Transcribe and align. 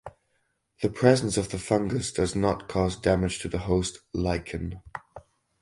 The 0.81 0.89
presence 0.89 1.37
of 1.37 1.49
the 1.49 1.59
fungus 1.59 2.11
does 2.11 2.35
not 2.35 2.67
cause 2.67 2.95
damage 2.95 3.37
to 3.41 3.47
the 3.49 3.59
host 3.59 3.99
lichen. 4.15 4.81